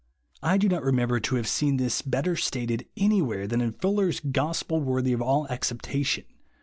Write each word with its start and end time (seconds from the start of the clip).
I 0.41 0.57
do 0.57 0.67
not 0.67 0.81
remember 0.81 1.19
to 1.19 1.35
have 1.35 1.47
seen 1.47 1.77
this 1.77 2.01
better 2.01 2.35
stated 2.35 2.87
anywhere 2.97 3.45
than 3.45 3.61
in 3.61 3.73
Fuller's 3.73 4.19
"Gospel 4.19 4.81
Worthy 4.81 5.13
of 5.13 5.21
All 5.21 5.45
Acceptation." 5.49 6.23